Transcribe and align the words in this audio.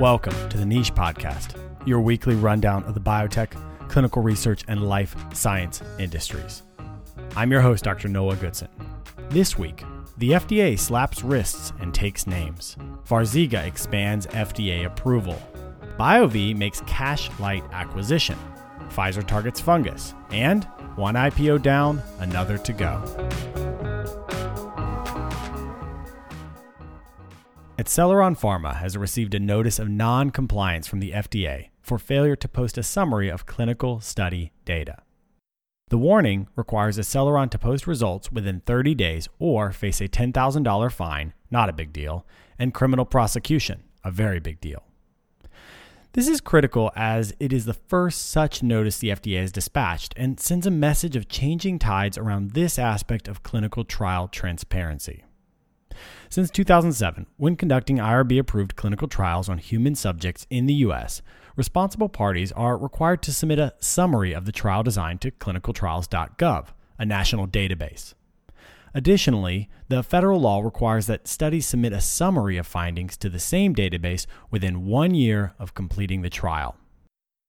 Welcome 0.00 0.48
to 0.50 0.56
the 0.56 0.64
Niche 0.64 0.94
Podcast, 0.94 1.60
your 1.84 2.00
weekly 2.00 2.36
rundown 2.36 2.84
of 2.84 2.94
the 2.94 3.00
biotech, 3.00 3.50
clinical 3.88 4.22
research, 4.22 4.62
and 4.68 4.88
life 4.88 5.16
science 5.34 5.82
industries. 5.98 6.62
I'm 7.34 7.50
your 7.50 7.62
host, 7.62 7.82
Dr. 7.82 8.06
Noah 8.06 8.36
Goodson. 8.36 8.68
This 9.28 9.58
week, 9.58 9.82
the 10.16 10.30
FDA 10.30 10.78
slaps 10.78 11.24
wrists 11.24 11.72
and 11.80 11.92
takes 11.92 12.28
names. 12.28 12.76
Farxiga 13.08 13.66
expands 13.66 14.28
FDA 14.28 14.86
approval. 14.86 15.36
BioVie 15.98 16.54
makes 16.54 16.80
cash 16.82 17.28
light 17.40 17.64
acquisition. 17.72 18.38
Pfizer 18.90 19.26
targets 19.26 19.60
fungus. 19.60 20.14
And 20.30 20.62
one 20.94 21.16
IPO 21.16 21.60
down, 21.62 22.00
another 22.20 22.56
to 22.56 22.72
go. 22.72 23.67
Acceleron 27.78 28.36
Pharma 28.36 28.74
has 28.74 28.96
received 28.96 29.34
a 29.34 29.38
notice 29.38 29.78
of 29.78 29.88
non 29.88 30.30
compliance 30.30 30.88
from 30.88 30.98
the 30.98 31.12
FDA 31.12 31.68
for 31.80 31.96
failure 31.96 32.34
to 32.34 32.48
post 32.48 32.76
a 32.76 32.82
summary 32.82 33.28
of 33.28 33.46
clinical 33.46 34.00
study 34.00 34.50
data. 34.64 35.02
The 35.88 35.96
warning 35.96 36.48
requires 36.56 36.98
Acceleron 36.98 37.50
to 37.50 37.58
post 37.58 37.86
results 37.86 38.32
within 38.32 38.62
30 38.66 38.96
days 38.96 39.28
or 39.38 39.70
face 39.70 40.00
a 40.00 40.08
$10,000 40.08 40.92
fine, 40.92 41.34
not 41.52 41.68
a 41.68 41.72
big 41.72 41.92
deal, 41.92 42.26
and 42.58 42.74
criminal 42.74 43.04
prosecution, 43.04 43.84
a 44.02 44.10
very 44.10 44.40
big 44.40 44.60
deal. 44.60 44.82
This 46.14 46.26
is 46.26 46.40
critical 46.40 46.90
as 46.96 47.32
it 47.38 47.52
is 47.52 47.64
the 47.64 47.74
first 47.74 48.28
such 48.28 48.60
notice 48.60 48.98
the 48.98 49.10
FDA 49.10 49.40
has 49.40 49.52
dispatched 49.52 50.14
and 50.16 50.40
sends 50.40 50.66
a 50.66 50.72
message 50.72 51.14
of 51.14 51.28
changing 51.28 51.78
tides 51.78 52.18
around 52.18 52.50
this 52.50 52.76
aspect 52.76 53.28
of 53.28 53.44
clinical 53.44 53.84
trial 53.84 54.26
transparency. 54.26 55.22
Since 56.28 56.50
2007, 56.50 57.26
when 57.36 57.56
conducting 57.56 57.96
IRB 57.98 58.38
approved 58.38 58.76
clinical 58.76 59.08
trials 59.08 59.48
on 59.48 59.58
human 59.58 59.94
subjects 59.94 60.46
in 60.50 60.66
the 60.66 60.74
U.S., 60.74 61.22
responsible 61.56 62.08
parties 62.08 62.52
are 62.52 62.76
required 62.76 63.22
to 63.22 63.32
submit 63.32 63.58
a 63.58 63.74
summary 63.80 64.32
of 64.32 64.44
the 64.44 64.52
trial 64.52 64.82
design 64.82 65.18
to 65.18 65.30
clinicaltrials.gov, 65.30 66.66
a 66.98 67.04
national 67.04 67.46
database. 67.46 68.14
Additionally, 68.94 69.68
the 69.88 70.02
federal 70.02 70.40
law 70.40 70.60
requires 70.60 71.06
that 71.06 71.28
studies 71.28 71.66
submit 71.66 71.92
a 71.92 72.00
summary 72.00 72.56
of 72.56 72.66
findings 72.66 73.16
to 73.18 73.28
the 73.28 73.38
same 73.38 73.74
database 73.74 74.26
within 74.50 74.86
one 74.86 75.14
year 75.14 75.54
of 75.58 75.74
completing 75.74 76.22
the 76.22 76.30
trial. 76.30 76.76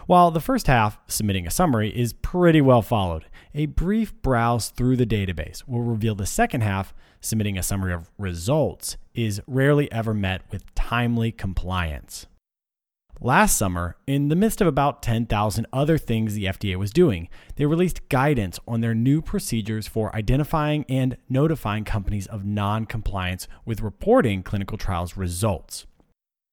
While 0.09 0.31
the 0.31 0.41
first 0.41 0.65
half, 0.65 0.97
submitting 1.05 1.45
a 1.45 1.51
summary, 1.51 1.95
is 1.95 2.13
pretty 2.13 2.61
well 2.61 2.81
followed, 2.81 3.27
a 3.53 3.67
brief 3.67 4.11
browse 4.23 4.69
through 4.69 4.95
the 4.95 5.05
database 5.05 5.67
will 5.67 5.83
reveal 5.83 6.15
the 6.15 6.25
second 6.25 6.61
half, 6.61 6.95
submitting 7.21 7.59
a 7.59 7.61
summary 7.61 7.93
of 7.93 8.09
results, 8.17 8.97
is 9.13 9.39
rarely 9.45 9.91
ever 9.91 10.15
met 10.15 10.41
with 10.49 10.73
timely 10.73 11.31
compliance. 11.31 12.25
Last 13.21 13.55
summer, 13.55 13.97
in 14.07 14.29
the 14.29 14.35
midst 14.35 14.61
of 14.61 14.67
about 14.67 15.03
10,000 15.03 15.67
other 15.71 15.99
things 15.99 16.33
the 16.33 16.45
FDA 16.45 16.75
was 16.75 16.89
doing, 16.89 17.29
they 17.57 17.67
released 17.67 18.09
guidance 18.09 18.59
on 18.67 18.81
their 18.81 18.95
new 18.95 19.21
procedures 19.21 19.85
for 19.85 20.15
identifying 20.15 20.85
and 20.89 21.17
notifying 21.29 21.83
companies 21.83 22.25
of 22.25 22.43
non 22.43 22.87
compliance 22.87 23.47
with 23.63 23.81
reporting 23.81 24.41
clinical 24.41 24.75
trials 24.75 25.15
results. 25.15 25.85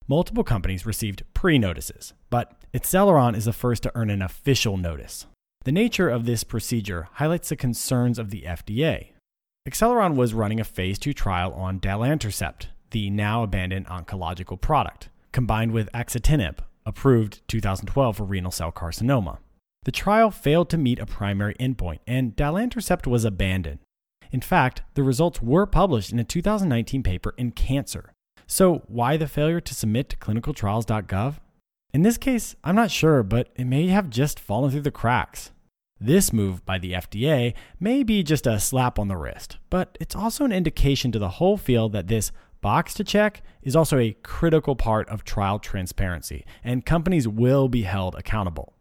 Multiple 0.07 0.43
companies 0.43 0.85
received 0.85 1.23
pre 1.33 1.57
notices, 1.57 2.13
but 2.29 2.56
Acceleron 2.73 3.35
is 3.35 3.45
the 3.45 3.53
first 3.53 3.83
to 3.83 3.91
earn 3.95 4.09
an 4.09 4.21
official 4.21 4.77
notice. 4.77 5.25
The 5.63 5.71
nature 5.71 6.09
of 6.09 6.25
this 6.25 6.43
procedure 6.43 7.07
highlights 7.13 7.49
the 7.49 7.55
concerns 7.55 8.19
of 8.19 8.29
the 8.29 8.43
FDA. 8.43 9.11
Acceleron 9.67 10.15
was 10.15 10.33
running 10.33 10.59
a 10.59 10.65
phase 10.65 10.99
2 10.99 11.13
trial 11.13 11.53
on 11.53 11.79
Dalantercept, 11.79 12.67
the 12.91 13.09
now 13.09 13.43
abandoned 13.43 13.87
oncological 13.87 14.59
product, 14.59 15.09
combined 15.31 15.71
with 15.71 15.91
axitinib, 15.91 16.59
approved 16.85 17.41
2012 17.47 18.17
for 18.17 18.23
renal 18.23 18.51
cell 18.51 18.71
carcinoma. 18.71 19.39
The 19.83 19.91
trial 19.91 20.31
failed 20.31 20.69
to 20.69 20.77
meet 20.77 20.99
a 20.99 21.05
primary 21.05 21.55
endpoint, 21.55 21.99
and 22.05 22.35
Dalantercept 22.35 23.07
was 23.07 23.25
abandoned. 23.25 23.79
In 24.31 24.41
fact, 24.41 24.83
the 24.93 25.03
results 25.03 25.41
were 25.41 25.65
published 25.65 26.11
in 26.11 26.19
a 26.19 26.23
2019 26.23 27.03
paper 27.03 27.33
in 27.37 27.51
Cancer, 27.51 28.13
so, 28.47 28.83
why 28.87 29.17
the 29.17 29.27
failure 29.27 29.59
to 29.59 29.75
submit 29.75 30.09
to 30.09 30.17
clinicaltrials.gov? 30.17 31.35
In 31.97 32.03
this 32.03 32.19
case, 32.19 32.55
I'm 32.63 32.75
not 32.75 32.91
sure, 32.91 33.23
but 33.23 33.49
it 33.55 33.65
may 33.65 33.87
have 33.87 34.11
just 34.11 34.39
fallen 34.39 34.69
through 34.69 34.81
the 34.81 34.91
cracks. 34.91 35.49
This 35.99 36.31
move 36.31 36.63
by 36.63 36.77
the 36.77 36.91
FDA 36.93 37.55
may 37.79 38.03
be 38.03 38.21
just 38.21 38.45
a 38.45 38.59
slap 38.59 38.99
on 38.99 39.07
the 39.07 39.17
wrist, 39.17 39.57
but 39.71 39.97
it's 39.99 40.15
also 40.15 40.45
an 40.45 40.51
indication 40.51 41.11
to 41.11 41.17
the 41.17 41.41
whole 41.41 41.57
field 41.57 41.93
that 41.93 42.05
this 42.05 42.31
box 42.61 42.93
to 42.93 43.03
check 43.03 43.41
is 43.63 43.75
also 43.75 43.97
a 43.97 44.15
critical 44.21 44.75
part 44.75 45.09
of 45.09 45.23
trial 45.23 45.57
transparency, 45.57 46.45
and 46.63 46.85
companies 46.85 47.27
will 47.27 47.67
be 47.67 47.81
held 47.81 48.13
accountable. 48.13 48.75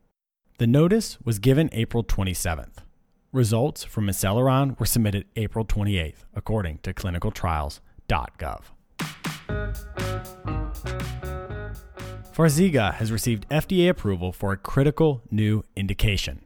The 0.59 0.67
notice 0.67 1.17
was 1.25 1.39
given 1.39 1.71
April 1.73 2.05
27th. 2.05 2.85
Results 3.33 3.83
from 3.83 4.09
Acceleron 4.09 4.79
were 4.79 4.85
submitted 4.85 5.25
April 5.37 5.65
28th, 5.65 6.27
according 6.35 6.81
to 6.81 6.93
clinicaltrials.gov. 6.93 8.61
Farxiga 12.37 12.93
has 12.97 13.11
received 13.11 13.49
FDA 13.49 13.89
approval 13.89 14.31
for 14.31 14.53
a 14.53 14.59
critical 14.59 15.23
new 15.31 15.65
indication. 15.75 16.45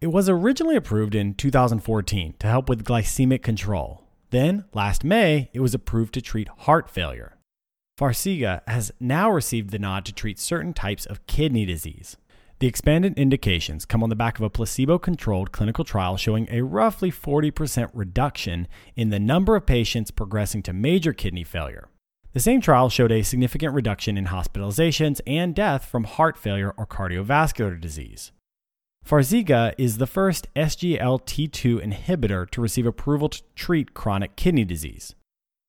It 0.00 0.08
was 0.08 0.28
originally 0.28 0.74
approved 0.74 1.14
in 1.14 1.34
2014 1.34 2.34
to 2.40 2.46
help 2.48 2.68
with 2.68 2.82
glycemic 2.82 3.40
control. 3.40 4.02
Then, 4.30 4.64
last 4.74 5.04
May, 5.04 5.48
it 5.52 5.60
was 5.60 5.74
approved 5.74 6.12
to 6.14 6.20
treat 6.20 6.48
heart 6.48 6.90
failure. 6.90 7.36
Farxiga 7.96 8.62
has 8.66 8.90
now 8.98 9.30
received 9.30 9.70
the 9.70 9.78
nod 9.78 10.04
to 10.06 10.12
treat 10.12 10.40
certain 10.40 10.72
types 10.72 11.06
of 11.06 11.24
kidney 11.28 11.64
disease. 11.64 12.16
The 12.58 12.66
expanded 12.66 13.16
indications 13.16 13.84
come 13.84 14.02
on 14.02 14.08
the 14.08 14.16
back 14.16 14.38
of 14.38 14.44
a 14.44 14.50
placebo 14.50 14.98
controlled 14.98 15.52
clinical 15.52 15.84
trial 15.84 16.16
showing 16.16 16.48
a 16.50 16.62
roughly 16.62 17.12
40% 17.12 17.90
reduction 17.94 18.66
in 18.96 19.10
the 19.10 19.20
number 19.20 19.54
of 19.54 19.66
patients 19.66 20.10
progressing 20.10 20.64
to 20.64 20.72
major 20.72 21.12
kidney 21.12 21.44
failure. 21.44 21.88
The 22.32 22.40
same 22.40 22.62
trial 22.62 22.88
showed 22.88 23.12
a 23.12 23.22
significant 23.22 23.74
reduction 23.74 24.16
in 24.16 24.26
hospitalizations 24.26 25.20
and 25.26 25.54
death 25.54 25.84
from 25.84 26.04
heart 26.04 26.38
failure 26.38 26.72
or 26.78 26.86
cardiovascular 26.86 27.78
disease. 27.78 28.32
Farxiga 29.06 29.74
is 29.76 29.98
the 29.98 30.06
first 30.06 30.46
SGLT2 30.54 31.84
inhibitor 31.84 32.48
to 32.50 32.60
receive 32.60 32.86
approval 32.86 33.28
to 33.28 33.42
treat 33.54 33.92
chronic 33.92 34.36
kidney 34.36 34.64
disease. 34.64 35.14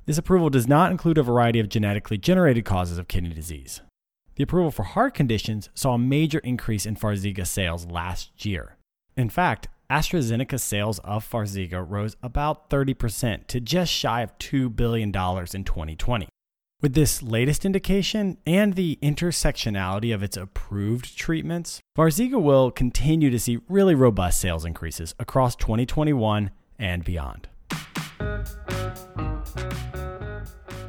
This 0.05 0.17
approval 0.17 0.49
does 0.49 0.67
not 0.67 0.91
include 0.91 1.17
a 1.17 1.23
variety 1.23 1.59
of 1.59 1.67
genetically 1.67 2.17
generated 2.17 2.63
causes 2.63 2.97
of 2.97 3.07
kidney 3.07 3.33
disease. 3.33 3.81
The 4.35 4.43
approval 4.43 4.71
for 4.71 4.83
heart 4.83 5.13
conditions 5.13 5.69
saw 5.73 5.95
a 5.95 5.99
major 5.99 6.39
increase 6.39 6.85
in 6.85 6.95
Farxiga 6.95 7.45
sales 7.45 7.85
last 7.87 8.45
year. 8.45 8.77
In 9.17 9.29
fact, 9.29 9.67
AstraZeneca 9.89 10.59
sales 10.59 10.99
of 10.99 11.29
Farxiga 11.29 11.85
rose 11.87 12.15
about 12.23 12.69
30% 12.69 13.47
to 13.47 13.59
just 13.59 13.91
shy 13.91 14.21
of 14.21 14.37
$2 14.39 14.73
billion 14.75 15.09
in 15.09 15.63
2020. 15.63 16.29
With 16.83 16.95
this 16.95 17.23
latest 17.23 17.63
indication 17.63 18.39
and 18.45 18.73
the 18.73 18.99
intersectionality 19.01 20.13
of 20.13 20.21
its 20.21 20.35
approved 20.35 21.17
treatments, 21.17 21.79
Farxiga 21.97 22.41
will 22.41 22.71
continue 22.71 23.29
to 23.29 23.39
see 23.39 23.59
really 23.69 23.95
robust 23.95 24.41
sales 24.41 24.65
increases 24.65 25.15
across 25.17 25.55
2021 25.55 26.51
and 26.77 27.05
beyond. 27.05 27.47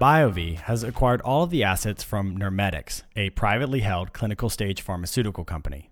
BioVie 0.00 0.56
has 0.56 0.82
acquired 0.82 1.20
all 1.20 1.44
of 1.44 1.50
the 1.50 1.62
assets 1.62 2.02
from 2.02 2.36
NeurMedix, 2.36 3.04
a 3.14 3.30
privately 3.30 3.78
held 3.78 4.12
clinical 4.12 4.50
stage 4.50 4.82
pharmaceutical 4.82 5.44
company. 5.44 5.90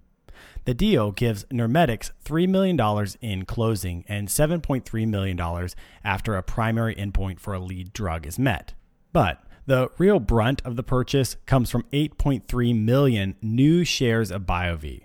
The 0.65 0.75
deal 0.75 1.13
gives 1.13 1.45
NeurMedix 1.45 2.11
$3 2.25 2.49
million 2.49 3.07
in 3.21 3.45
closing 3.45 4.05
and 4.09 4.27
$7.3 4.27 5.07
million 5.07 5.69
after 6.03 6.35
a 6.35 6.43
primary 6.43 6.97
endpoint 6.97 7.39
for 7.39 7.55
a 7.55 7.61
lead 7.61 7.93
drug 7.93 8.27
is 8.27 8.37
met. 8.37 8.75
But 9.13 9.41
the 9.67 9.91
real 9.99 10.19
brunt 10.19 10.63
of 10.65 10.77
the 10.77 10.83
purchase 10.83 11.37
comes 11.47 11.71
from 11.71 11.85
8.3 11.93 12.81
million 12.81 13.37
new 13.41 13.85
shares 13.85 14.31
of 14.31 14.43
BioVie. 14.43 15.05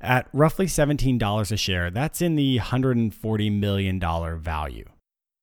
At 0.00 0.28
roughly 0.32 0.66
$17 0.66 1.52
a 1.52 1.56
share, 1.56 1.90
that's 1.90 2.20
in 2.20 2.36
the 2.36 2.58
$140 2.58 3.52
million 3.58 4.00
value. 4.40 4.84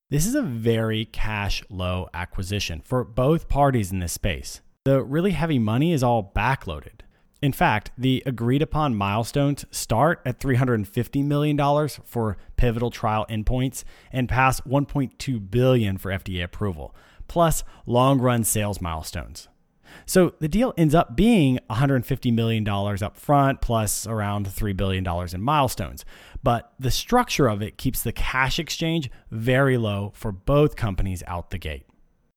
This 0.10 0.28
is 0.28 0.36
a 0.36 0.44
very 0.44 1.06
cash 1.06 1.64
low 1.70 2.08
acquisition 2.14 2.82
for 2.86 3.04
both 3.04 3.50
parties 3.50 3.92
in 3.92 4.00
this 4.00 4.14
space. 4.14 4.62
The 4.86 5.02
really 5.02 5.32
heavy 5.32 5.60
money 5.60 5.92
is 5.92 6.04
all 6.04 6.32
backloaded. 6.36 7.02
In 7.42 7.52
fact, 7.52 7.92
the 7.98 8.24
agreed 8.26 8.62
upon 8.62 8.96
milestones 8.96 9.66
start 9.72 10.22
at 10.24 10.40
$350 10.40 11.26
million 11.26 11.58
for 12.06 12.38
pivotal 12.56 12.92
trial 12.92 13.26
endpoints 13.30 13.84
and 14.14 14.30
pass 14.30 14.62
1.2 14.62 15.52
billion 15.52 15.98
for 15.98 16.12
FDA 16.12 16.44
approval 16.44 16.96
plus 17.34 17.64
long 17.88 18.22
run 18.22 18.44
sales 18.44 18.80
milestones. 18.80 19.48
So 20.06 20.36
the 20.40 20.48
deal 20.48 20.72
ends 20.78 20.94
up 20.94 21.16
being 21.16 21.58
$150 21.68 22.32
million 22.32 22.68
up 22.70 23.18
front 23.18 23.60
plus 23.60 24.06
around 24.06 24.46
$3 24.46 24.78
billion 24.78 25.04
in 25.34 25.42
milestones. 25.42 26.06
But 26.44 26.74
the 26.80 26.92
structure 26.92 27.48
of 27.48 27.64
it 27.64 27.80
keeps 27.80 28.04
the 28.04 28.12
cash 28.12 28.60
exchange 28.60 29.10
very 29.32 29.80
low 29.80 30.12
for 30.14 30.32
both 30.32 30.76
companies 30.76 31.24
out 31.26 31.50
the 31.50 31.58
gate. 31.58 31.88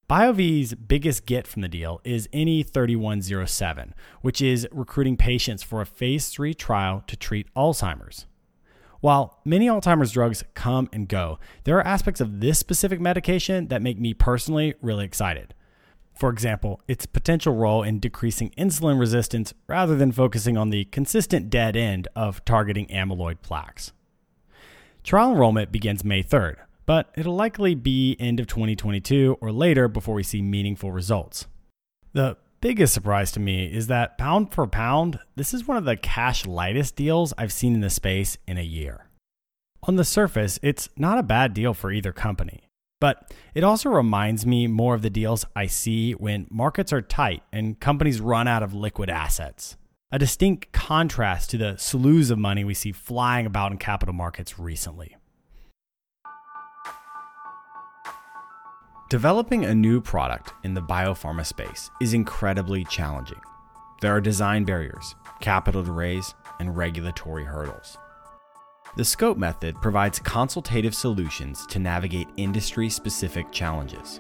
BioVie's 0.09 0.75
biggest 0.75 1.27
get 1.27 1.47
from 1.47 1.61
the 1.61 1.69
deal 1.69 2.01
is 2.03 2.27
NE3107, 2.29 3.91
which 4.23 4.41
is 4.41 4.67
recruiting 4.73 5.19
patients 5.19 5.63
for 5.63 5.83
a 5.83 5.87
phase 5.87 6.31
3 6.31 6.55
trial 6.55 7.05
to 7.07 7.19
treat 7.19 7.53
Alzheimer's. 7.55 8.25
While 9.01 9.41
many 9.45 9.67
Alzheimer's 9.67 10.13
drugs 10.13 10.45
come 10.55 10.89
and 10.93 11.09
go, 11.09 11.39
there 11.65 11.77
are 11.79 11.87
aspects 11.87 12.21
of 12.21 12.41
this 12.41 12.59
specific 12.59 13.01
medication 13.01 13.69
that 13.69 13.83
make 13.83 13.99
me 13.99 14.15
personally 14.15 14.75
really 14.81 15.05
excited. 15.05 15.55
For 16.15 16.31
example, 16.31 16.81
its 16.89 17.05
potential 17.05 17.55
role 17.55 17.83
in 17.83 18.01
decreasing 18.01 18.51
insulin 18.57 18.99
resistance 18.99 19.53
rather 19.67 19.97
than 19.97 20.13
focusing 20.13 20.57
on 20.57 20.71
the 20.71 20.87
consistent 20.87 21.51
dead 21.51 21.77
end 21.77 22.09
of 22.17 22.43
targeting 22.47 22.87
amyloid 22.87 23.43
plaques. 23.43 23.93
Trial 25.05 25.33
enrollment 25.33 25.71
begins 25.71 26.05
May 26.05 26.23
3rd, 26.23 26.57
but 26.87 27.13
it'll 27.17 27.37
likely 27.37 27.75
be 27.75 28.17
end 28.19 28.41
of 28.41 28.47
2022 28.47 29.37
or 29.41 29.53
later 29.53 29.89
before 29.89 30.15
we 30.15 30.23
see 30.23 30.41
meaningful 30.41 30.91
results. 30.91 31.47
The 32.15 32.39
biggest 32.61 32.94
surprise 32.94 33.32
to 33.32 33.41
me 33.41 33.67
is 33.67 33.87
that 33.87 34.19
pound 34.19 34.53
for 34.53 34.67
pound, 34.67 35.19
this 35.37 35.55
is 35.55 35.67
one 35.67 35.76
of 35.76 35.85
the 35.85 35.97
cash 35.97 36.47
lightest 36.47 36.97
deals 36.97 37.32
I've 37.38 37.53
seen 37.53 37.75
in 37.75 37.81
the 37.81 37.91
space 37.91 38.38
in 38.47 38.58
a 38.58 38.62
year. 38.62 39.08
On 39.85 39.97
the 39.97 40.05
surface, 40.05 40.58
it's 40.62 40.88
not 40.97 41.19
a 41.19 41.23
bad 41.23 41.55
deal 41.55 41.75
for 41.75 41.93
either 41.93 42.12
company, 42.12 42.69
but 43.00 43.32
it 43.55 43.62
also 43.62 43.91
reminds 43.91 44.44
me 44.44 44.67
more 44.67 44.94
of 44.94 45.03
the 45.03 45.11
deals 45.11 45.44
I 45.55 45.67
see 45.67 46.12
when 46.12 46.47
markets 46.50 46.93
are 46.93 47.03
tight 47.03 47.43
and 47.53 47.79
companies 47.79 48.20
run 48.20 48.49
out 48.49 48.62
of 48.62 48.75
liquid 48.75 49.11
assets. 49.11 49.76
A 50.11 50.19
distinct 50.19 50.73
contrast 50.73 51.50
to 51.50 51.59
the 51.59 51.76
slews 51.76 52.31
of 52.31 52.38
money 52.38 52.64
we 52.64 52.75
see 52.75 52.93
flying 52.93 53.44
about 53.44 53.73
in 53.73 53.79
capital 53.79 54.14
markets 54.14 54.59
recently. 54.59 55.17
Developing 59.08 59.64
a 59.64 59.73
new 59.73 60.00
product 60.00 60.53
in 60.64 60.75
the 60.75 60.82
biopharma 60.82 61.47
space 61.47 61.93
is 62.00 62.12
incredibly 62.12 62.85
challenging. 62.87 63.41
There 64.00 64.11
are 64.11 64.20
design 64.20 64.64
barriers, 64.64 65.14
capital 65.41 65.85
to 65.85 65.93
raise, 65.93 66.35
and 66.58 66.76
regulatory 66.76 67.44
hurdles. 67.44 67.99
The 68.97 69.05
SCOPE 69.05 69.38
method 69.38 69.76
provides 69.81 70.19
consultative 70.19 70.93
solutions 70.93 71.69
to 71.69 71.79
navigate 71.79 72.26
industry 72.37 72.91
specific 72.91 73.53
challenges. 73.53 74.19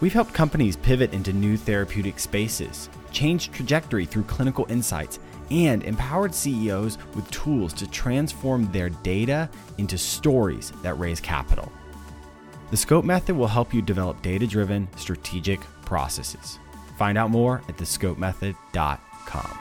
We've 0.00 0.12
helped 0.12 0.32
companies 0.32 0.76
pivot 0.76 1.12
into 1.12 1.32
new 1.32 1.56
therapeutic 1.56 2.20
spaces, 2.20 2.90
change 3.10 3.50
trajectory 3.50 4.04
through 4.04 4.24
clinical 4.24 4.64
insights, 4.68 5.18
and 5.50 5.82
empowered 5.82 6.36
CEOs 6.36 6.98
with 7.16 7.28
tools 7.32 7.72
to 7.72 7.90
transform 7.90 8.70
their 8.70 8.90
data 8.90 9.50
into 9.78 9.98
stories 9.98 10.72
that 10.84 10.96
raise 11.00 11.18
capital. 11.18 11.72
The 12.70 12.76
SCOPE 12.76 13.04
method 13.04 13.36
will 13.36 13.46
help 13.46 13.74
you 13.74 13.82
develop 13.82 14.22
data 14.22 14.46
driven, 14.46 14.88
strategic 14.96 15.60
processes. 15.82 16.58
Find 16.96 17.18
out 17.18 17.30
more 17.30 17.62
at 17.68 17.76
thescopemethod.com. 17.76 19.58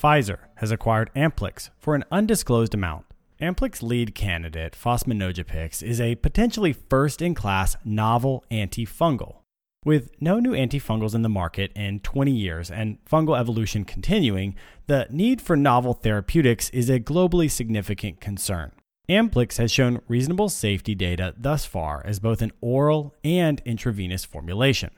Pfizer 0.00 0.38
has 0.56 0.70
acquired 0.70 1.10
Amplyx 1.14 1.70
for 1.78 1.94
an 1.94 2.04
undisclosed 2.10 2.74
amount. 2.74 3.06
Amplyx 3.40 3.82
lead 3.82 4.14
candidate, 4.14 4.72
fosmanogepix, 4.74 5.82
is 5.82 6.00
a 6.00 6.14
potentially 6.16 6.72
first 6.72 7.20
in 7.20 7.34
class 7.34 7.76
novel 7.84 8.44
antifungal. 8.50 9.36
With 9.84 10.10
no 10.20 10.40
new 10.40 10.52
antifungals 10.52 11.14
in 11.14 11.22
the 11.22 11.28
market 11.28 11.70
in 11.74 12.00
20 12.00 12.30
years 12.30 12.70
and 12.70 12.98
fungal 13.04 13.38
evolution 13.38 13.84
continuing, 13.84 14.56
the 14.86 15.06
need 15.10 15.42
for 15.42 15.56
novel 15.56 15.92
therapeutics 15.92 16.70
is 16.70 16.88
a 16.88 17.00
globally 17.00 17.50
significant 17.50 18.20
concern. 18.20 18.72
Amplyx 19.08 19.58
has 19.58 19.70
shown 19.70 20.00
reasonable 20.08 20.48
safety 20.48 20.94
data 20.94 21.34
thus 21.36 21.66
far 21.66 22.02
as 22.06 22.18
both 22.20 22.40
an 22.40 22.52
oral 22.62 23.14
and 23.22 23.60
intravenous 23.66 24.24
formulation. 24.24 24.90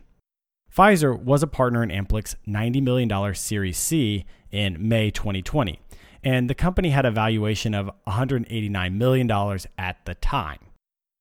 Pfizer 0.73 1.19
was 1.19 1.43
a 1.43 1.49
partner 1.49 1.83
in 1.83 1.91
Amplyx's 1.91 2.37
$90 2.47 2.83
million 2.83 3.35
Series 3.35 3.79
C 3.79 4.25
in 4.53 4.89
May 4.89 5.11
2020, 5.11 5.81
and 6.23 6.49
the 6.49 6.55
company 6.55 6.91
had 6.91 7.05
a 7.05 7.11
valuation 7.11 7.75
of 7.75 7.91
$189 8.07 8.93
million 8.93 9.59
at 9.77 10.05
the 10.05 10.15
time. 10.15 10.59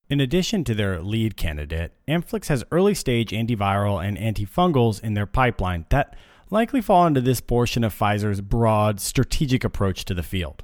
In 0.08 0.20
addition 0.20 0.64
to 0.66 0.76
their 0.76 1.02
lead 1.02 1.36
candidate, 1.36 1.92
Amplyx 2.08 2.50
has 2.50 2.64
early 2.72 2.94
stage 2.94 3.32
antiviral 3.32 4.06
and 4.06 4.16
antifungals 4.18 5.02
in 5.02 5.16
their 5.16 5.26
pipeline 5.26 5.88
that 5.90 6.16
likely 6.52 6.82
fall 6.82 7.08
into 7.08 7.22
this 7.22 7.42
portion 7.42 7.84
of 7.84 7.98
Pfizer's 7.98 8.42
broad 8.42 9.00
strategic 9.00 9.64
approach 9.64 10.06
to 10.06 10.14
the 10.14 10.22
field. 10.22 10.64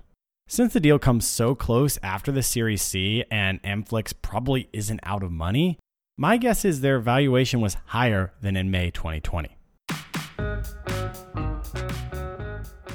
Since 0.52 0.74
the 0.74 0.82
deal 0.82 1.00
comes 1.00 1.26
so 1.26 1.56
close 1.56 1.98
after 2.04 2.30
the 2.30 2.44
Series 2.44 2.82
C 2.82 3.24
and 3.32 3.64
Amplyx 3.64 4.14
probably 4.22 4.68
isn't 4.74 5.00
out 5.04 5.24
of 5.24 5.32
money, 5.32 5.80
my 6.18 6.36
guess 6.36 6.66
is 6.66 6.82
their 6.82 7.00
valuation 7.00 7.62
was 7.62 7.78
higher 7.86 8.34
than 8.42 8.58
in 8.58 8.70
May 8.70 8.92
2020. 8.92 9.56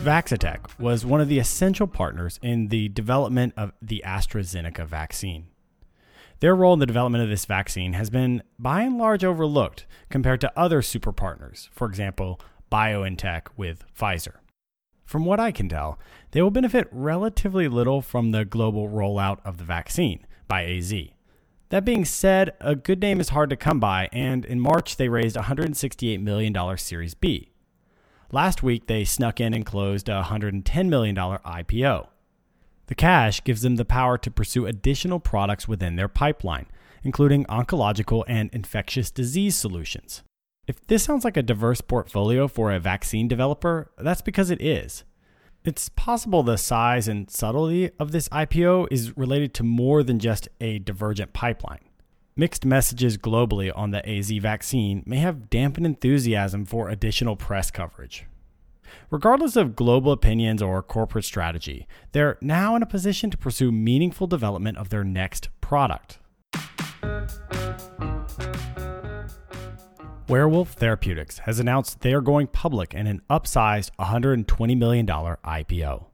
Vaccitech 0.04 0.78
was 0.78 1.06
one 1.06 1.22
of 1.22 1.28
the 1.28 1.38
essential 1.38 1.86
partners 1.86 2.38
in 2.42 2.68
the 2.68 2.90
development 2.90 3.54
of 3.56 3.72
the 3.80 4.02
AstraZeneca 4.04 4.86
vaccine. 4.86 5.46
Their 6.40 6.54
role 6.54 6.74
in 6.74 6.80
the 6.80 6.84
development 6.84 7.24
of 7.24 7.30
this 7.30 7.46
vaccine 7.46 7.94
has 7.94 8.10
been 8.10 8.42
by 8.58 8.82
and 8.82 8.98
large 8.98 9.24
overlooked 9.24 9.86
compared 10.10 10.42
to 10.42 10.52
other 10.58 10.82
super 10.82 11.10
partners, 11.10 11.70
for 11.72 11.86
example, 11.86 12.38
BioNTech 12.70 13.46
with 13.56 13.86
Pfizer. 13.98 14.40
From 15.06 15.24
what 15.24 15.38
I 15.38 15.52
can 15.52 15.68
tell, 15.68 15.98
they 16.32 16.42
will 16.42 16.50
benefit 16.50 16.88
relatively 16.90 17.68
little 17.68 18.02
from 18.02 18.32
the 18.32 18.44
global 18.44 18.88
rollout 18.88 19.38
of 19.44 19.56
the 19.56 19.64
vaccine 19.64 20.26
by 20.48 20.64
AZ. 20.64 20.92
That 21.68 21.84
being 21.84 22.04
said, 22.04 22.54
a 22.60 22.74
good 22.74 23.00
name 23.00 23.20
is 23.20 23.30
hard 23.30 23.50
to 23.50 23.56
come 23.56 23.80
by, 23.80 24.08
and 24.12 24.44
in 24.44 24.60
March 24.60 24.96
they 24.96 25.08
raised 25.08 25.36
$168 25.36 26.20
million 26.20 26.76
Series 26.76 27.14
B. 27.14 27.52
Last 28.32 28.64
week 28.64 28.88
they 28.88 29.04
snuck 29.04 29.40
in 29.40 29.54
and 29.54 29.64
closed 29.64 30.08
a 30.08 30.24
$110 30.24 30.88
million 30.88 31.14
IPO. 31.14 32.08
The 32.88 32.94
cash 32.94 33.42
gives 33.42 33.62
them 33.62 33.76
the 33.76 33.84
power 33.84 34.18
to 34.18 34.30
pursue 34.30 34.66
additional 34.66 35.20
products 35.20 35.68
within 35.68 35.96
their 35.96 36.08
pipeline, 36.08 36.66
including 37.04 37.44
oncological 37.46 38.24
and 38.26 38.50
infectious 38.52 39.10
disease 39.10 39.54
solutions. 39.56 40.22
If 40.66 40.84
this 40.88 41.04
sounds 41.04 41.24
like 41.24 41.36
a 41.36 41.42
diverse 41.42 41.80
portfolio 41.80 42.48
for 42.48 42.72
a 42.72 42.80
vaccine 42.80 43.28
developer, 43.28 43.92
that's 43.98 44.20
because 44.20 44.50
it 44.50 44.60
is. 44.60 45.04
It's 45.64 45.88
possible 45.90 46.42
the 46.42 46.58
size 46.58 47.06
and 47.06 47.30
subtlety 47.30 47.90
of 48.00 48.10
this 48.10 48.28
IPO 48.30 48.88
is 48.90 49.16
related 49.16 49.54
to 49.54 49.62
more 49.62 50.02
than 50.02 50.18
just 50.18 50.48
a 50.60 50.80
divergent 50.80 51.32
pipeline. 51.32 51.84
Mixed 52.34 52.64
messages 52.64 53.16
globally 53.16 53.72
on 53.74 53.92
the 53.92 54.06
AZ 54.08 54.30
vaccine 54.30 55.04
may 55.06 55.18
have 55.18 55.50
dampened 55.50 55.86
enthusiasm 55.86 56.64
for 56.64 56.88
additional 56.88 57.36
press 57.36 57.70
coverage. 57.70 58.26
Regardless 59.10 59.54
of 59.54 59.76
global 59.76 60.10
opinions 60.10 60.60
or 60.60 60.82
corporate 60.82 61.24
strategy, 61.24 61.86
they're 62.10 62.38
now 62.40 62.74
in 62.74 62.82
a 62.82 62.86
position 62.86 63.30
to 63.30 63.38
pursue 63.38 63.70
meaningful 63.70 64.26
development 64.26 64.78
of 64.78 64.88
their 64.88 65.04
next 65.04 65.48
product. 65.60 66.18
Werewolf 70.28 70.72
Therapeutics 70.72 71.38
has 71.40 71.60
announced 71.60 72.00
they 72.00 72.12
are 72.12 72.20
going 72.20 72.48
public 72.48 72.92
in 72.92 73.06
an 73.06 73.22
upsized 73.30 73.92
$120 74.00 74.76
million 74.76 75.06
IPO. 75.06 76.06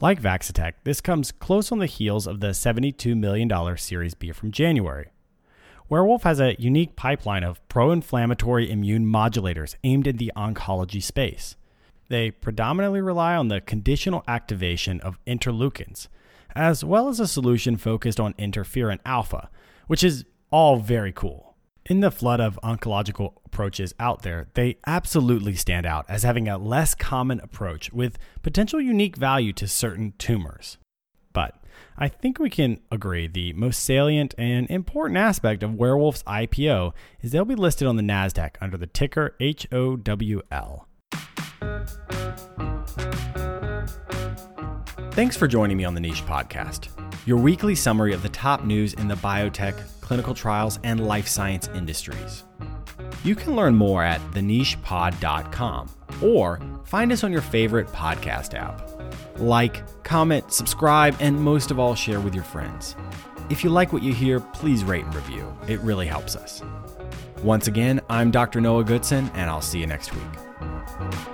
Like 0.00 0.22
Vaccitech, 0.22 0.72
this 0.84 1.02
comes 1.02 1.32
close 1.32 1.70
on 1.70 1.78
the 1.78 1.84
heels 1.84 2.26
of 2.26 2.40
the 2.40 2.48
$72 2.48 3.14
million 3.14 3.76
Series 3.76 4.14
B 4.14 4.32
from 4.32 4.52
January. 4.52 5.10
Werewolf 5.90 6.22
has 6.22 6.40
a 6.40 6.56
unique 6.58 6.96
pipeline 6.96 7.44
of 7.44 7.66
pro 7.68 7.92
inflammatory 7.92 8.70
immune 8.70 9.04
modulators 9.04 9.74
aimed 9.84 10.08
at 10.08 10.16
the 10.16 10.32
oncology 10.34 11.02
space. 11.02 11.56
They 12.08 12.30
predominantly 12.30 13.02
rely 13.02 13.36
on 13.36 13.48
the 13.48 13.60
conditional 13.60 14.24
activation 14.26 14.98
of 15.02 15.22
interleukins, 15.26 16.08
as 16.54 16.82
well 16.82 17.06
as 17.06 17.20
a 17.20 17.26
solution 17.26 17.76
focused 17.76 18.18
on 18.18 18.32
interferon 18.34 18.98
alpha, 19.04 19.50
which 19.88 20.02
is 20.02 20.24
all 20.50 20.78
very 20.78 21.12
cool. 21.12 21.45
In 21.88 22.00
the 22.00 22.10
flood 22.10 22.40
of 22.40 22.58
oncological 22.64 23.34
approaches 23.44 23.94
out 24.00 24.22
there, 24.22 24.48
they 24.54 24.78
absolutely 24.88 25.54
stand 25.54 25.86
out 25.86 26.04
as 26.08 26.24
having 26.24 26.48
a 26.48 26.58
less 26.58 26.96
common 26.96 27.38
approach 27.38 27.92
with 27.92 28.18
potential 28.42 28.80
unique 28.80 29.14
value 29.16 29.52
to 29.52 29.68
certain 29.68 30.12
tumors. 30.18 30.78
But 31.32 31.54
I 31.96 32.08
think 32.08 32.40
we 32.40 32.50
can 32.50 32.80
agree 32.90 33.28
the 33.28 33.52
most 33.52 33.84
salient 33.84 34.34
and 34.36 34.68
important 34.68 35.18
aspect 35.18 35.62
of 35.62 35.74
Werewolf's 35.74 36.24
IPO 36.24 36.92
is 37.20 37.30
they'll 37.30 37.44
be 37.44 37.54
listed 37.54 37.86
on 37.86 37.94
the 37.94 38.02
NASDAQ 38.02 38.56
under 38.60 38.76
the 38.76 38.88
ticker 38.88 39.36
HOWL. 39.40 40.88
Thanks 45.12 45.36
for 45.36 45.46
joining 45.46 45.76
me 45.76 45.84
on 45.84 45.94
the 45.94 46.00
Niche 46.00 46.24
Podcast, 46.26 46.88
your 47.26 47.36
weekly 47.36 47.74
summary 47.74 48.14
of 48.14 48.22
the 48.22 48.30
top 48.30 48.64
news 48.64 48.94
in 48.94 49.08
the 49.08 49.16
biotech 49.16 49.76
clinical 50.06 50.34
trials, 50.34 50.78
and 50.84 51.04
life 51.06 51.26
science 51.26 51.68
industries. 51.74 52.44
You 53.24 53.34
can 53.34 53.56
learn 53.56 53.74
more 53.74 54.04
at 54.04 54.20
thenichepod.com 54.30 55.90
or 56.22 56.60
find 56.84 57.10
us 57.10 57.24
on 57.24 57.32
your 57.32 57.42
favorite 57.42 57.88
podcast 57.88 58.54
app. 58.54 58.88
Like, 59.38 59.82
comment, 60.04 60.52
subscribe, 60.52 61.16
and 61.18 61.38
most 61.38 61.72
of 61.72 61.80
all, 61.80 61.96
share 61.96 62.20
with 62.20 62.34
your 62.34 62.44
friends. 62.44 62.94
If 63.50 63.64
you 63.64 63.70
like 63.70 63.92
what 63.92 64.02
you 64.04 64.12
hear, 64.12 64.38
please 64.38 64.84
rate 64.84 65.04
and 65.04 65.14
review. 65.14 65.52
It 65.66 65.80
really 65.80 66.06
helps 66.06 66.36
us. 66.36 66.62
Once 67.42 67.66
again, 67.66 68.00
I'm 68.08 68.30
Dr. 68.30 68.60
Noah 68.60 68.84
Goodson, 68.84 69.28
and 69.34 69.50
I'll 69.50 69.60
see 69.60 69.80
you 69.80 69.86
next 69.88 70.14
week. 70.14 71.25